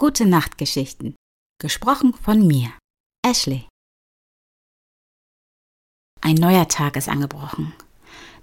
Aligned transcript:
Gute 0.00 0.24
Nachtgeschichten. 0.24 1.14
Gesprochen 1.60 2.14
von 2.14 2.46
mir, 2.46 2.70
Ashley. 3.22 3.66
Ein 6.22 6.36
neuer 6.36 6.68
Tag 6.68 6.96
ist 6.96 7.06
angebrochen. 7.06 7.74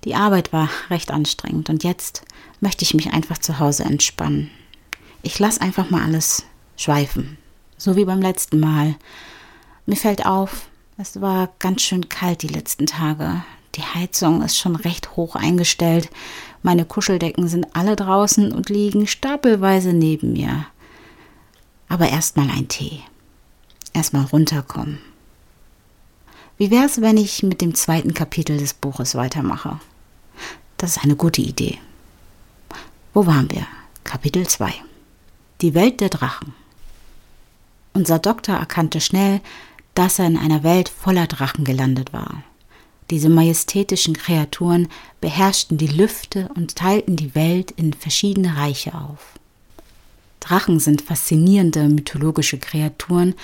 Die 0.04 0.14
Arbeit 0.14 0.54
war 0.54 0.70
recht 0.92 1.10
anstrengend 1.10 1.72
und 1.72 1.84
jetzt 1.84 2.24
möchte 2.60 2.84
ich 2.84 2.94
mich 2.94 3.12
einfach 3.12 3.40
zu 3.40 3.58
Hause 3.58 3.86
entspannen. 3.86 4.52
Ich 5.24 5.40
lasse 5.40 5.62
einfach 5.62 5.90
mal 5.90 6.04
alles 6.04 6.46
schweifen, 6.76 7.40
so 7.76 7.96
wie 7.96 8.06
beim 8.06 8.22
letzten 8.22 8.60
Mal. 8.60 8.96
Mir 9.88 9.98
fällt 9.98 10.28
auf, 10.28 10.68
es 11.00 11.22
war 11.22 11.50
ganz 11.58 11.82
schön 11.82 12.08
kalt 12.08 12.44
die 12.44 12.50
letzten 12.50 12.86
Tage. 12.86 13.44
Die 13.74 13.82
Heizung 13.82 14.44
ist 14.44 14.60
schon 14.60 14.76
recht 14.76 15.16
hoch 15.16 15.36
eingestellt. 15.36 16.12
Meine 16.62 16.86
Kuscheldecken 16.86 17.48
sind 17.48 17.76
alle 17.76 17.96
draußen 17.96 18.52
und 18.52 18.70
liegen 18.70 19.08
stapelweise 19.08 19.92
neben 19.92 20.34
mir. 20.34 20.68
Aber 21.90 22.10
erstmal 22.10 22.50
ein 22.50 22.68
Tee. 22.68 23.02
Erstmal 23.94 24.26
runterkommen. 24.26 25.00
Wie 26.58 26.72
wäre 26.72 26.86
es, 26.86 27.02
wenn 27.02 27.18
ich 27.18 27.44
mit 27.44 27.62
dem 27.62 27.76
zweiten 27.76 28.14
Kapitel 28.14 28.58
des 28.58 28.74
Buches 28.74 29.16
weitermache? 29.16 29.80
Das 30.78 30.98
ist 30.98 31.04
eine 31.04 31.16
gute 31.16 31.42
Idee. 31.42 31.78
Wo 33.14 33.26
waren 33.26 33.50
wir? 33.52 33.66
Kapitel 34.04 34.48
2. 34.48 34.74
Die 35.62 35.74
Welt 35.74 36.02
der 36.02 36.10
Drachen. 36.10 36.54
Unser 37.94 38.20
Doktor 38.20 38.56
erkannte 38.56 39.02
schnell, 39.02 39.42
dass 39.96 40.20
er 40.20 40.28
in 40.28 40.38
einer 40.38 40.64
Welt 40.64 40.90
voller 40.90 41.26
Drachen 41.26 41.66
gelandet 41.66 42.14
war. 42.14 42.44
Diese 43.10 43.30
majestätischen 43.30 44.16
Kreaturen 44.16 44.90
beherrschten 45.22 45.78
die 45.78 45.88
Lüfte 45.88 46.50
und 46.56 46.76
teilten 46.76 47.16
die 47.16 47.34
Welt 47.34 47.72
in 47.72 47.94
verschiedene 47.94 48.58
Reiche 48.58 48.94
auf. 48.94 49.40
Drachen 50.48 50.80
sind 50.80 51.02
faszinierende 51.02 51.90
mythologische 51.90 52.58
Kreaturen, 52.58 53.36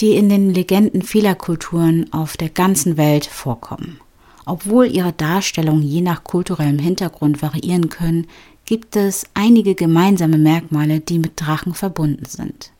die 0.00 0.16
in 0.16 0.28
den 0.28 0.52
Legenden 0.52 1.02
vieler 1.02 1.36
Kulturen 1.36 2.12
auf 2.12 2.36
der 2.36 2.48
ganzen 2.48 2.96
Welt 2.96 3.26
vorkommen. 3.26 4.00
Obwohl 4.44 4.86
ihre 4.86 5.12
Darstellungen 5.12 5.84
je 5.84 6.00
nach 6.00 6.24
kulturellem 6.24 6.80
Hintergrund 6.80 7.42
variieren 7.42 7.90
können, 7.90 8.26
gibt 8.64 8.96
es 8.96 9.24
einige 9.34 9.76
gemeinsame 9.76 10.36
Merkmale, 10.36 10.98
die 10.98 11.20
mit 11.20 11.40
Drachen 11.40 11.74
verbunden 11.74 12.24
sind. 12.26 12.72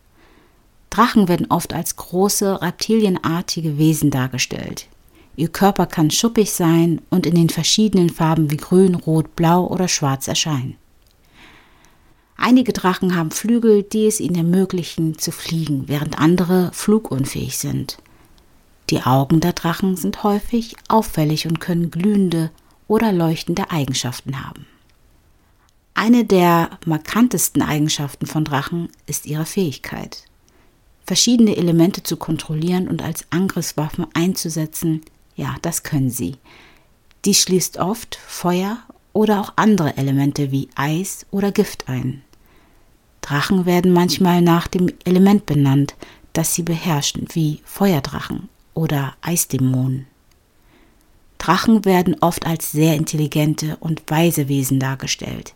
Drachen 0.91 1.28
werden 1.28 1.47
oft 1.48 1.72
als 1.72 1.94
große, 1.94 2.62
reptilienartige 2.62 3.78
Wesen 3.78 4.10
dargestellt. 4.10 4.88
Ihr 5.36 5.48
Körper 5.48 5.86
kann 5.86 6.10
schuppig 6.10 6.50
sein 6.50 7.00
und 7.10 7.26
in 7.26 7.36
den 7.36 7.48
verschiedenen 7.48 8.10
Farben 8.10 8.50
wie 8.50 8.56
grün, 8.56 8.97
rot, 8.97 9.36
blau 9.36 9.69
oder 9.69 9.86
schwarz 9.86 10.26
erscheinen. 10.26 10.74
Einige 12.44 12.72
Drachen 12.72 13.14
haben 13.14 13.30
Flügel, 13.30 13.84
die 13.84 14.04
es 14.08 14.18
ihnen 14.18 14.34
ermöglichen 14.34 15.16
zu 15.16 15.30
fliegen, 15.30 15.84
während 15.86 16.18
andere 16.18 16.70
flugunfähig 16.72 17.56
sind. 17.56 17.98
Die 18.90 19.02
Augen 19.02 19.38
der 19.38 19.52
Drachen 19.52 19.96
sind 19.96 20.24
häufig 20.24 20.75
auffällig 20.88 21.47
und 21.47 21.60
können 21.60 21.92
glühende 21.92 22.50
oder 22.88 23.12
leuchtende 23.12 23.70
Eigenschaften 23.70 24.44
haben. 24.44 24.66
Eine 25.94 26.25
der 26.25 26.81
markantesten 26.84 27.62
Eigenschaften 27.62 28.26
von 28.26 28.44
Drachen 28.44 28.88
ist 29.06 29.26
ihre 29.26 29.47
Fähigkeit, 29.47 30.25
verschiedene 31.06 31.56
Elemente 31.56 32.02
zu 32.02 32.16
kontrollieren 32.16 32.88
und 32.88 33.02
als 33.02 33.25
Angriffswaffen 33.31 34.08
einzusetzen. 34.14 35.02
Ja, 35.36 35.54
das 35.62 35.84
können 35.84 36.10
sie. 36.10 36.38
Dies 37.25 37.41
schließt 37.42 37.78
oft 37.78 38.16
Feuer 38.16 38.78
oder 39.12 39.41
auch 39.41 39.52
andere 39.54 39.97
Elemente 39.97 40.50
wie 40.50 40.70
Eis 40.75 41.25
oder 41.31 41.52
Gift 41.52 41.88
ein. 41.88 42.25
Drachen 43.22 43.65
werden 43.65 43.93
manchmal 43.93 44.43
nach 44.43 44.69
dem 44.69 44.93
Element 45.05 45.47
benannt, 45.47 45.94
das 46.34 46.55
sie 46.55 46.62
beherrschen, 46.62 47.27
wie 47.33 47.60
Feuerdrachen 47.65 48.49
oder 48.75 49.15
Eisdämonen. 49.22 50.06
Drachen 51.38 51.84
werden 51.84 52.16
oft 52.21 52.47
als 52.47 52.71
sehr 52.72 52.94
intelligente 52.97 53.77
und 53.81 54.03
weise 54.09 54.49
Wesen 54.49 54.78
dargestellt. 54.78 55.55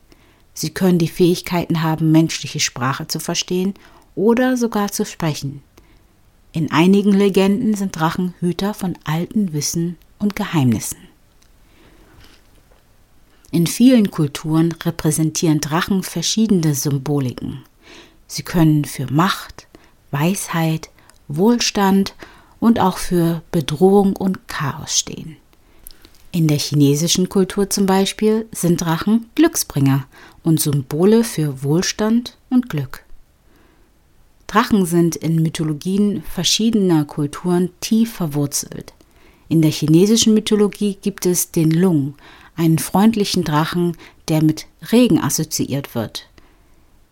Sie 0.55 0.71
können 0.71 0.99
die 0.99 1.09
Fähigkeiten 1.09 1.83
haben, 1.83 2.11
menschliche 2.13 2.61
Sprache 2.61 3.07
zu 3.07 3.21
verstehen 3.21 3.75
oder 4.15 4.57
sogar 4.57 4.91
zu 4.91 5.05
sprechen. 5.05 5.63
In 6.53 6.73
einigen 6.73 7.13
Legenden 7.13 7.75
sind 7.75 7.95
Drachen 7.95 8.35
Hüter 8.41 8.73
von 8.75 8.97
alten 9.05 9.53
Wissen 9.53 9.99
und 10.19 10.35
Geheimnissen. 10.35 10.97
In 13.51 13.67
vielen 13.67 14.11
Kulturen 14.11 14.73
repräsentieren 14.73 15.61
Drachen 15.61 16.03
verschiedene 16.03 16.75
Symboliken. 16.75 17.63
Sie 18.27 18.43
können 18.43 18.85
für 18.85 19.11
Macht, 19.13 19.69
Weisheit, 20.11 20.91
Wohlstand 21.29 22.15
und 22.59 22.81
auch 22.81 22.99
für 22.99 23.43
Bedrohung 23.53 24.17
und 24.17 24.49
Chaos 24.49 24.99
stehen. 24.99 25.37
In 26.33 26.49
der 26.49 26.59
chinesischen 26.59 27.29
Kultur 27.29 27.71
zum 27.71 27.87
Beispiel 27.87 28.47
sind 28.53 28.83
Drachen 28.83 29.31
Glücksbringer 29.37 30.07
und 30.43 30.61
Symbole 30.61 31.25
für 31.25 31.63
Wohlstand 31.63 32.37
und 32.51 32.69
Glück. 32.69 33.05
Drachen 34.47 34.87
sind 34.87 35.17
in 35.17 35.43
Mythologien 35.43 36.23
verschiedener 36.23 37.05
Kulturen 37.05 37.71
tief 37.81 38.13
verwurzelt. 38.13 38.93
In 39.49 39.63
der 39.63 39.71
chinesischen 39.71 40.35
Mythologie 40.35 40.99
gibt 41.01 41.27
es 41.27 41.53
den 41.53 41.71
Lung, 41.71 42.15
einen 42.57 42.79
freundlichen 42.79 43.45
Drachen, 43.45 43.97
der 44.29 44.43
mit 44.43 44.67
Regen 44.91 45.21
assoziiert 45.21 45.95
wird. 45.95 46.29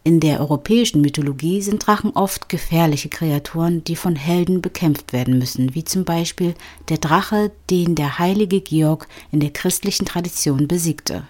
In 0.07 0.21
der 0.21 0.41
europäischen 0.41 1.01
Mythologie 1.01 1.63
sind 1.63 1.87
Drachen 1.87 2.11
oft 2.11 2.51
gefährliche 2.51 3.09
Kreaturen, 3.09 3.85
die 3.85 3.97
von 3.97 4.17
Helden 4.17 4.61
bekämpft 4.61 5.15
werden 5.15 5.39
müssen, 5.39 5.75
wie 5.75 5.85
zum 5.85 6.05
Beispiel 6.05 6.55
der 6.91 6.99
Drache, 6.99 7.53
den 7.71 7.95
der 7.95 8.19
heilige 8.19 8.61
Georg 8.61 9.09
in 9.33 9.41
der 9.41 9.51
christlichen 9.51 10.05
Tradition 10.05 10.69
besiegte. 10.69 11.25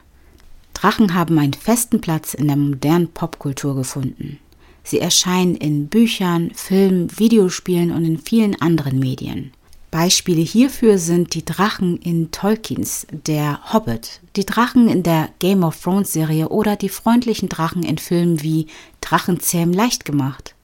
Drachen 0.72 1.14
haben 1.14 1.38
einen 1.38 1.54
festen 1.54 2.00
Platz 2.00 2.34
in 2.34 2.48
der 2.48 2.56
modernen 2.56 3.08
Popkultur 3.08 3.76
gefunden. 3.76 4.40
Sie 4.82 4.98
erscheinen 4.98 5.54
in 5.54 5.86
Büchern, 5.86 6.50
Filmen, 6.54 7.16
Videospielen 7.16 7.92
und 7.92 8.04
in 8.04 8.18
vielen 8.18 8.60
anderen 8.60 8.98
Medien. 8.98 9.52
Beispiele 9.94 10.40
hierfür 10.42 10.98
sind 10.98 11.34
die 11.34 11.44
Drachen 11.44 11.98
in 11.98 12.32
Tolkiens 12.32 13.06
Der 13.12 13.60
Hobbit, 13.72 14.22
die 14.34 14.44
Drachen 14.44 14.88
in 14.88 15.04
der 15.04 15.28
Game 15.38 15.62
of 15.62 15.80
Thrones 15.80 16.12
Serie 16.12 16.48
oder 16.48 16.74
die 16.74 16.88
freundlichen 16.88 17.48
Drachen 17.48 17.84
in 17.84 17.98
Filmen 17.98 18.42
wie 18.42 18.66
Drachenzähm 19.00 19.72
leicht 19.72 20.04
gemacht. 20.04 20.56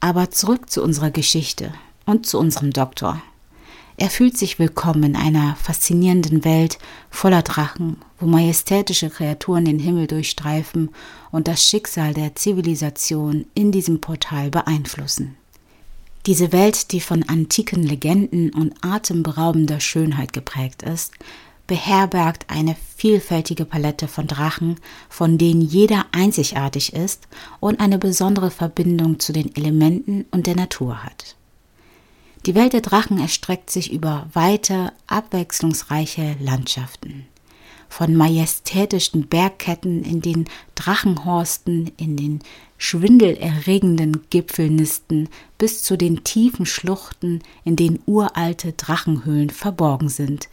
Aber 0.00 0.30
zurück 0.30 0.70
zu 0.70 0.82
unserer 0.82 1.10
Geschichte 1.10 1.74
und 2.06 2.24
zu 2.24 2.38
unserem 2.38 2.70
Doktor. 2.70 3.20
Er 3.98 4.08
fühlt 4.08 4.38
sich 4.38 4.58
willkommen 4.58 5.02
in 5.02 5.16
einer 5.16 5.56
faszinierenden 5.56 6.46
Welt 6.46 6.78
voller 7.10 7.42
Drachen, 7.42 7.98
wo 8.18 8.24
majestätische 8.24 9.10
Kreaturen 9.10 9.66
den 9.66 9.78
Himmel 9.78 10.06
durchstreifen 10.06 10.88
und 11.30 11.48
das 11.48 11.62
Schicksal 11.62 12.14
der 12.14 12.34
Zivilisation 12.34 13.44
in 13.52 13.72
diesem 13.72 14.00
Portal 14.00 14.48
beeinflussen. 14.48 15.36
Diese 16.26 16.52
Welt, 16.52 16.92
die 16.92 17.00
von 17.00 17.22
antiken 17.22 17.82
Legenden 17.82 18.50
und 18.50 18.74
atemberaubender 18.82 19.78
Schönheit 19.78 20.32
geprägt 20.32 20.82
ist, 20.82 21.12
beherbergt 21.66 22.46
eine 22.48 22.76
vielfältige 22.96 23.64
Palette 23.64 24.08
von 24.08 24.26
Drachen, 24.26 24.76
von 25.08 25.38
denen 25.38 25.60
jeder 25.60 26.06
einzigartig 26.12 26.94
ist 26.94 27.28
und 27.60 27.80
eine 27.80 27.98
besondere 27.98 28.50
Verbindung 28.50 29.20
zu 29.20 29.32
den 29.32 29.54
Elementen 29.54 30.24
und 30.30 30.46
der 30.46 30.56
Natur 30.56 31.04
hat. 31.04 31.36
Die 32.46 32.54
Welt 32.54 32.74
der 32.74 32.82
Drachen 32.82 33.18
erstreckt 33.18 33.70
sich 33.70 33.92
über 33.92 34.28
weite, 34.32 34.92
abwechslungsreiche 35.06 36.36
Landschaften. 36.40 37.26
Von 37.96 38.16
majestätischen 38.16 39.28
Bergketten 39.28 40.02
in 40.02 40.20
den 40.20 40.46
Drachenhorsten, 40.74 41.92
in 41.96 42.16
den 42.16 42.40
schwindelerregenden 42.76 44.22
Gipfelnisten 44.30 45.28
bis 45.58 45.84
zu 45.84 45.96
den 45.96 46.24
tiefen 46.24 46.66
Schluchten, 46.66 47.40
in 47.64 47.76
denen 47.76 48.00
uralte 48.04 48.72
Drachenhöhlen 48.72 49.50
verborgen 49.50 50.08
sind. 50.08 50.48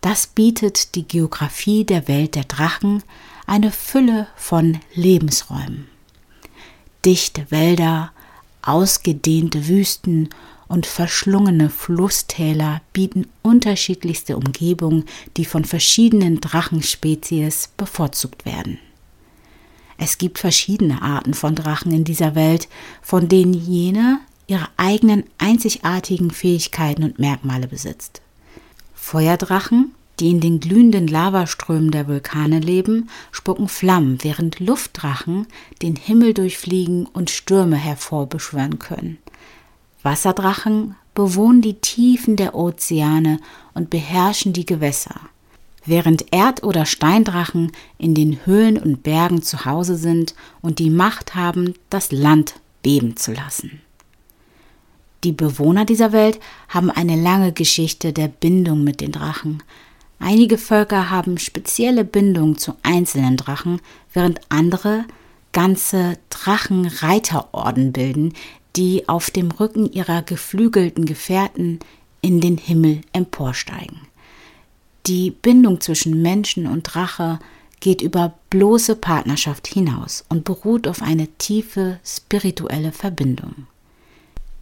Das 0.00 0.28
bietet 0.28 0.94
die 0.94 1.06
Geographie 1.06 1.84
der 1.84 2.08
Welt 2.08 2.36
der 2.36 2.44
Drachen 2.44 3.02
eine 3.46 3.70
Fülle 3.70 4.26
von 4.34 4.80
Lebensräumen. 4.94 5.88
Dichte 7.04 7.50
Wälder, 7.50 8.12
ausgedehnte 8.62 9.68
Wüsten 9.68 10.30
und 10.68 10.86
verschlungene 10.86 11.70
Flusstäler 11.70 12.82
bieten 12.92 13.26
unterschiedlichste 13.42 14.36
Umgebungen, 14.36 15.04
die 15.36 15.44
von 15.44 15.64
verschiedenen 15.64 16.40
Drachenspezies 16.40 17.70
bevorzugt 17.76 18.44
werden. 18.44 18.78
Es 19.96 20.18
gibt 20.18 20.38
verschiedene 20.38 21.02
Arten 21.02 21.34
von 21.34 21.54
Drachen 21.54 21.92
in 21.92 22.04
dieser 22.04 22.34
Welt, 22.34 22.68
von 23.02 23.28
denen 23.28 23.54
jene 23.54 24.20
ihre 24.46 24.68
eigenen 24.76 25.24
einzigartigen 25.38 26.30
Fähigkeiten 26.30 27.02
und 27.04 27.18
Merkmale 27.18 27.68
besitzt. 27.68 28.22
Feuerdrachen, 28.94 29.92
die 30.20 30.30
in 30.30 30.40
den 30.40 30.60
glühenden 30.60 31.06
Lavaströmen 31.06 31.90
der 31.90 32.08
Vulkane 32.08 32.58
leben, 32.58 33.08
spucken 33.30 33.68
Flammen, 33.68 34.18
während 34.22 34.58
Luftdrachen 34.60 35.46
den 35.82 35.96
Himmel 35.96 36.34
durchfliegen 36.34 37.06
und 37.06 37.30
Stürme 37.30 37.76
hervorbeschwören 37.76 38.78
können. 38.78 39.18
Wasserdrachen 40.08 40.96
bewohnen 41.12 41.60
die 41.60 41.74
Tiefen 41.74 42.36
der 42.36 42.54
Ozeane 42.54 43.40
und 43.74 43.90
beherrschen 43.90 44.54
die 44.54 44.64
Gewässer, 44.64 45.20
während 45.84 46.32
Erd- 46.32 46.62
oder 46.62 46.86
Steindrachen 46.86 47.72
in 47.98 48.14
den 48.14 48.46
Höhlen 48.46 48.78
und 48.78 49.02
Bergen 49.02 49.42
zu 49.42 49.66
Hause 49.66 49.96
sind 49.96 50.34
und 50.62 50.78
die 50.78 50.88
Macht 50.88 51.34
haben, 51.34 51.74
das 51.90 52.10
Land 52.10 52.54
beben 52.82 53.18
zu 53.18 53.34
lassen. 53.34 53.82
Die 55.24 55.32
Bewohner 55.32 55.84
dieser 55.84 56.12
Welt 56.12 56.40
haben 56.70 56.90
eine 56.90 57.20
lange 57.20 57.52
Geschichte 57.52 58.14
der 58.14 58.28
Bindung 58.28 58.84
mit 58.84 59.02
den 59.02 59.12
Drachen. 59.12 59.62
Einige 60.18 60.56
Völker 60.56 61.10
haben 61.10 61.36
spezielle 61.36 62.06
Bindungen 62.06 62.56
zu 62.56 62.76
einzelnen 62.82 63.36
Drachen, 63.36 63.82
während 64.14 64.40
andere 64.48 65.04
ganze 65.52 66.16
Drachenreiterorden 66.30 67.92
bilden, 67.92 68.32
die 68.78 69.08
auf 69.08 69.32
dem 69.32 69.50
Rücken 69.50 69.90
ihrer 69.90 70.22
geflügelten 70.22 71.04
Gefährten 71.04 71.80
in 72.20 72.40
den 72.40 72.56
Himmel 72.56 73.00
emporsteigen. 73.12 74.02
Die 75.08 75.32
Bindung 75.32 75.80
zwischen 75.80 76.22
Menschen 76.22 76.68
und 76.68 76.84
Drache 76.84 77.40
geht 77.80 78.00
über 78.00 78.34
bloße 78.50 78.94
Partnerschaft 78.94 79.66
hinaus 79.66 80.24
und 80.28 80.44
beruht 80.44 80.86
auf 80.86 81.02
eine 81.02 81.26
tiefe 81.38 81.98
spirituelle 82.04 82.92
Verbindung. 82.92 83.66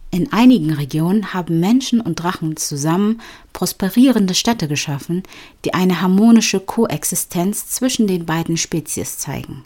In 0.09 0.33
einigen 0.33 0.73
Regionen 0.73 1.35
haben 1.35 1.59
Menschen 1.59 2.01
und 2.01 2.15
Drachen 2.15 2.57
zusammen 2.57 3.21
prosperierende 3.53 4.33
Städte 4.33 4.67
geschaffen, 4.67 5.21
die 5.63 5.75
eine 5.75 6.01
harmonische 6.01 6.59
Koexistenz 6.59 7.67
zwischen 7.67 8.07
den 8.07 8.25
beiden 8.25 8.57
Spezies 8.57 9.19
zeigen. 9.19 9.63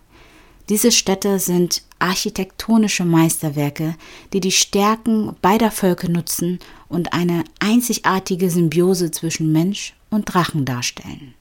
Diese 0.72 0.94
Städte 0.94 1.38
sind 1.38 1.82
architektonische 2.00 3.04
Meisterwerke, 3.04 3.98
die 4.32 4.40
die 4.40 4.54
Stärken 4.54 5.36
beider 5.42 5.70
Völker 5.70 6.08
nutzen 6.08 6.60
und 6.88 7.12
eine 7.12 7.44
einzigartige 7.60 8.50
Symbiose 8.50 9.12
zwischen 9.12 9.52
Mensch 9.52 9.94
und 10.10 10.34
Drachen 10.34 10.64
darstellen. 10.64 11.34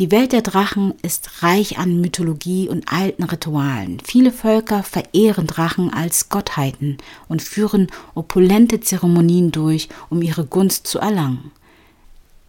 Die 0.00 0.10
Welt 0.10 0.32
der 0.32 0.42
Drachen 0.42 0.92
ist 1.02 1.44
reich 1.44 1.78
an 1.78 2.00
Mythologie 2.00 2.68
und 2.68 2.92
alten 2.92 3.22
Ritualen. 3.22 4.00
Viele 4.04 4.32
Völker 4.32 4.82
verehren 4.82 5.46
Drachen 5.46 5.94
als 5.94 6.30
Gottheiten 6.30 6.98
und 7.28 7.42
führen 7.42 7.86
opulente 8.16 8.80
Zeremonien 8.80 9.52
durch, 9.52 9.88
um 10.10 10.20
ihre 10.20 10.46
Gunst 10.46 10.88
zu 10.88 10.98
erlangen. 10.98 11.52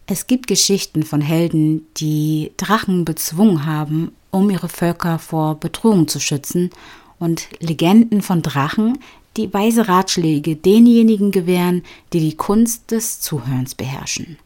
Es 0.06 0.26
gibt 0.26 0.48
Geschichten 0.48 1.04
von 1.04 1.20
Helden, 1.20 1.86
die 1.98 2.50
Drachen 2.56 3.04
bezwungen 3.04 3.64
haben, 3.64 4.10
um 4.30 4.50
ihre 4.50 4.68
Völker 4.68 5.18
vor 5.18 5.56
Bedrohung 5.56 6.08
zu 6.08 6.20
schützen, 6.20 6.70
und 7.18 7.48
Legenden 7.60 8.22
von 8.22 8.40
Drachen, 8.40 8.98
die 9.36 9.52
weise 9.52 9.88
Ratschläge 9.88 10.56
denjenigen 10.56 11.30
gewähren, 11.30 11.82
die 12.12 12.20
die 12.20 12.36
Kunst 12.36 12.90
des 12.90 13.20
Zuhörens 13.20 13.74
beherrschen. 13.74 14.38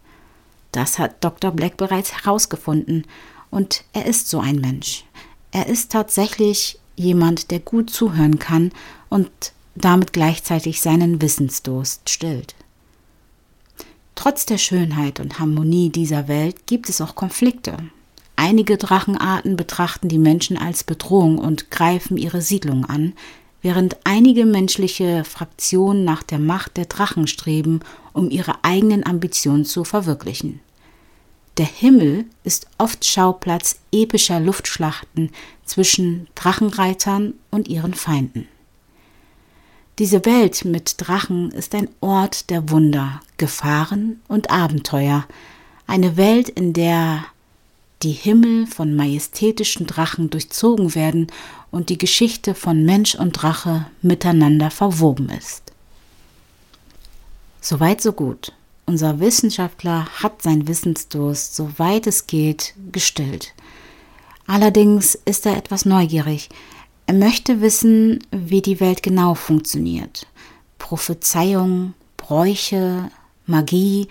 Das 0.73 0.99
hat 0.99 1.23
Dr. 1.23 1.53
Black 1.53 1.77
bereits 1.77 2.13
herausgefunden, 2.13 3.07
und 3.51 3.85
er 3.93 4.07
ist 4.07 4.29
so 4.29 4.41
ein 4.41 4.57
Mensch. 4.57 5.05
Er 5.53 5.69
ist 5.69 5.93
tatsächlich 5.93 6.81
jemand, 6.97 7.53
der 7.53 7.61
gut 7.61 7.91
zuhören 7.91 8.41
kann 8.41 8.73
und 9.09 9.31
damit 9.77 10.13
gleichzeitig 10.13 10.81
seinen 10.81 11.23
Wissensdurst 11.23 12.11
stillt. 12.11 12.57
Trotz 14.17 14.47
der 14.47 14.59
Schönheit 14.59 15.21
und 15.21 15.39
Harmonie 15.39 15.91
dieser 15.91 16.29
Welt 16.29 16.67
gibt 16.67 16.89
es 16.89 17.01
auch 17.01 17.15
Konflikte. 17.15 17.77
Einige 18.37 18.77
Drachenarten 18.77 19.57
betrachten 19.57 20.09
die 20.09 20.19
Menschen 20.19 20.57
als 20.57 20.85
Bedrohung 20.85 21.39
und 21.39 21.71
greifen 21.71 22.17
ihre 22.17 22.43
Siedlung 22.43 22.85
an, 22.85 23.15
während 23.63 23.97
einige 24.05 24.45
menschliche 24.45 25.25
Fraktionen 25.25 26.05
nach 26.05 26.23
der 26.23 26.39
Macht 26.39 26.77
der 26.77 26.85
Drachen 26.85 27.27
streben, 27.27 27.81
um 28.13 28.31
ihre 28.31 28.63
eigenen 28.63 29.07
Ambitionen 29.07 29.65
zu 29.65 29.85
verwirklichen. 29.85 30.61
Der 31.57 31.67
Himmel 31.67 32.25
ist 32.43 32.67
oft 32.79 33.05
Schauplatz 33.05 33.79
epischer 33.93 34.41
Luftschlachten 34.41 35.31
zwischen 35.65 36.27
Drachenreitern 36.35 37.35
und 37.51 37.69
ihren 37.69 37.95
Feinden. 37.95 38.49
Diese 40.01 40.25
Welt 40.25 40.65
mit 40.65 40.97
Drachen 40.99 41.53
ist 41.53 41.75
ein 41.77 41.89
Ort 42.01 42.51
der 42.51 42.69
Wunder, 42.71 43.21
Gefahren 43.37 44.21
und 44.27 44.51
Abenteuer, 44.51 45.25
eine 45.87 46.17
Welt, 46.17 46.49
in 46.49 46.73
der 46.73 47.25
die 48.05 48.13
Himmel 48.13 48.67
von 48.67 48.95
majestätischen 48.95 49.87
Drachen 49.87 50.29
durchzogen 50.29 50.95
werden 50.95 51.29
und 51.71 51.89
die 51.89 51.99
Geschichte 51.99 52.55
von 52.55 52.85
Mensch 52.85 53.15
und 53.15 53.33
Drache 53.33 53.87
miteinander 54.03 54.71
verwoben 54.71 55.31
ist. 55.31 55.73
Soweit 57.61 58.03
so 58.03 58.13
gut. 58.13 58.53
Unser 58.87 59.19
Wissenschaftler 59.21 60.07
hat 60.23 60.43
sein 60.43 60.69
Wissensdurst, 60.69 61.57
soweit 61.57 62.07
es 62.07 62.27
geht, 62.27 62.75
gestillt. 62.93 63.55
Allerdings 64.47 65.15
ist 65.25 65.47
er 65.47 65.57
etwas 65.57 65.87
neugierig. 65.87 66.51
Er 67.07 67.15
möchte 67.15 67.63
wissen, 67.63 68.23
wie 68.31 68.61
die 68.61 68.81
Welt 68.81 69.03
genau 69.03 69.35
funktioniert. 69.35 70.27
Prophezeiung, 70.77 71.95
Bräuche, 72.19 73.11
Magie. 73.47 74.09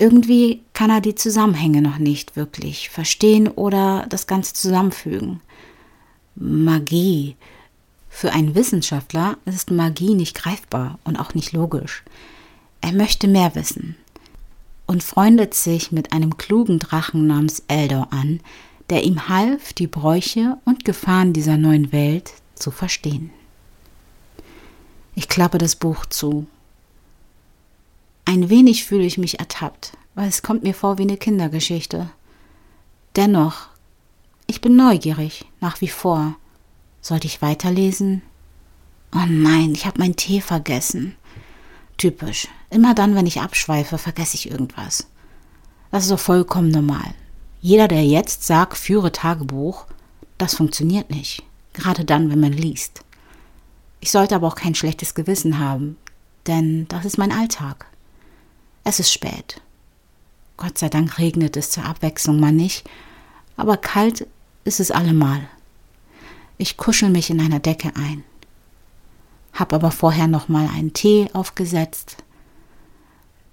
Irgendwie 0.00 0.62
kann 0.74 0.90
er 0.90 1.00
die 1.00 1.16
Zusammenhänge 1.16 1.82
noch 1.82 1.98
nicht 1.98 2.36
wirklich 2.36 2.88
verstehen 2.88 3.48
oder 3.48 4.06
das 4.08 4.28
Ganze 4.28 4.54
zusammenfügen. 4.54 5.40
Magie. 6.36 7.34
Für 8.08 8.32
einen 8.32 8.54
Wissenschaftler 8.54 9.36
ist 9.44 9.72
Magie 9.72 10.14
nicht 10.14 10.36
greifbar 10.36 11.00
und 11.02 11.16
auch 11.16 11.34
nicht 11.34 11.52
logisch. 11.52 12.04
Er 12.80 12.92
möchte 12.92 13.26
mehr 13.26 13.56
wissen 13.56 13.96
und 14.86 15.02
freundet 15.02 15.54
sich 15.54 15.90
mit 15.90 16.12
einem 16.12 16.36
klugen 16.36 16.78
Drachen 16.78 17.26
namens 17.26 17.64
Eldor 17.66 18.12
an, 18.12 18.38
der 18.90 19.02
ihm 19.02 19.28
half, 19.28 19.72
die 19.72 19.88
Bräuche 19.88 20.58
und 20.64 20.84
Gefahren 20.84 21.32
dieser 21.32 21.56
neuen 21.56 21.90
Welt 21.90 22.34
zu 22.54 22.70
verstehen. 22.70 23.30
Ich 25.16 25.28
klappe 25.28 25.58
das 25.58 25.74
Buch 25.74 26.06
zu. 26.06 26.46
Ein 28.28 28.50
wenig 28.50 28.84
fühle 28.84 29.06
ich 29.06 29.16
mich 29.16 29.40
ertappt, 29.40 29.92
weil 30.14 30.28
es 30.28 30.42
kommt 30.42 30.62
mir 30.62 30.74
vor 30.74 30.98
wie 30.98 31.04
eine 31.04 31.16
Kindergeschichte. 31.16 32.10
Dennoch, 33.16 33.68
ich 34.46 34.60
bin 34.60 34.76
neugierig, 34.76 35.46
nach 35.62 35.80
wie 35.80 35.88
vor. 35.88 36.36
Sollte 37.00 37.26
ich 37.26 37.40
weiterlesen? 37.40 38.20
Oh 39.14 39.24
nein, 39.26 39.72
ich 39.72 39.86
habe 39.86 39.98
meinen 39.98 40.16
Tee 40.16 40.42
vergessen. 40.42 41.14
Typisch. 41.96 42.48
Immer 42.68 42.94
dann, 42.94 43.14
wenn 43.14 43.24
ich 43.24 43.40
abschweife, 43.40 43.96
vergesse 43.96 44.34
ich 44.34 44.50
irgendwas. 44.50 45.06
Das 45.90 46.02
ist 46.02 46.10
doch 46.10 46.20
vollkommen 46.20 46.68
normal. 46.68 47.14
Jeder, 47.62 47.88
der 47.88 48.04
jetzt 48.04 48.46
sagt, 48.46 48.76
führe 48.76 49.10
Tagebuch, 49.10 49.86
das 50.36 50.54
funktioniert 50.54 51.08
nicht. 51.08 51.44
Gerade 51.72 52.04
dann, 52.04 52.28
wenn 52.30 52.40
man 52.40 52.52
liest. 52.52 53.06
Ich 54.00 54.10
sollte 54.10 54.34
aber 54.34 54.48
auch 54.48 54.54
kein 54.54 54.74
schlechtes 54.74 55.14
Gewissen 55.14 55.58
haben, 55.58 55.96
denn 56.46 56.86
das 56.88 57.06
ist 57.06 57.16
mein 57.16 57.32
Alltag. 57.32 57.86
Es 58.88 59.00
ist 59.00 59.12
spät. 59.12 59.60
Gott 60.56 60.78
sei 60.78 60.88
Dank 60.88 61.18
regnet 61.18 61.58
es 61.58 61.70
zur 61.70 61.84
Abwechslung 61.84 62.40
mal 62.40 62.52
nicht, 62.52 62.88
aber 63.58 63.76
kalt 63.76 64.26
ist 64.64 64.80
es 64.80 64.90
allemal. 64.90 65.46
Ich 66.56 66.78
kuschel 66.78 67.10
mich 67.10 67.28
in 67.28 67.38
einer 67.42 67.60
Decke 67.60 67.92
ein, 67.96 68.24
hab 69.52 69.74
aber 69.74 69.90
vorher 69.90 70.26
noch 70.26 70.48
mal 70.48 70.66
einen 70.68 70.94
Tee 70.94 71.28
aufgesetzt, 71.34 72.24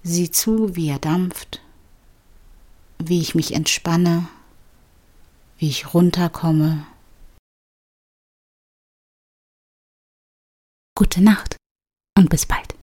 sieh 0.02 0.30
zu, 0.30 0.74
wie 0.74 0.88
er 0.88 0.98
dampft 0.98 1.60
wie 2.98 3.20
ich 3.20 3.34
mich 3.34 3.52
entspanne, 3.52 4.28
wie 5.58 5.68
ich 5.68 5.94
runterkomme. 5.94 6.86
Gute 10.96 11.20
Nacht 11.20 11.56
und 12.16 12.30
bis 12.30 12.46
bald. 12.46 12.75